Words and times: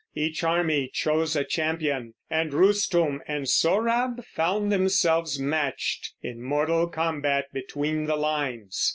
Each 0.15 0.43
army 0.43 0.87
chose 0.91 1.35
a 1.35 1.43
champion, 1.43 2.15
and 2.27 2.55
Rustum 2.55 3.21
and 3.27 3.47
Sohrab 3.47 4.25
found 4.25 4.71
themselves 4.71 5.39
matched 5.39 6.15
in 6.23 6.41
mortal 6.41 6.87
combat 6.87 7.53
between 7.53 8.05
the 8.07 8.15
lines. 8.17 8.89